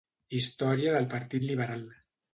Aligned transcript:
Història 0.37 0.95
del 0.95 1.07
Partit 1.13 1.47
Liberal. 1.51 1.89